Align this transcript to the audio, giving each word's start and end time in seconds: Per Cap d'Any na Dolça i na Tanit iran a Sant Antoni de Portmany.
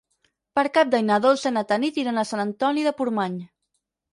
Per 0.59 0.63
Cap 0.77 0.89
d'Any 0.95 1.05
na 1.09 1.19
Dolça 1.27 1.51
i 1.51 1.55
na 1.57 1.63
Tanit 1.73 1.99
iran 2.05 2.23
a 2.23 2.27
Sant 2.31 2.43
Antoni 2.47 2.89
de 2.89 2.95
Portmany. 3.03 3.37